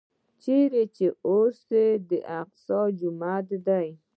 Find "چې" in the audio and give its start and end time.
0.95-1.05